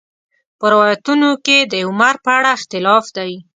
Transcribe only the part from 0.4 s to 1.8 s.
په روایاتو کې د